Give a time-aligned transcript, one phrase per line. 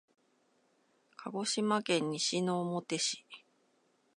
[1.15, 3.23] 鹿児島県西之表市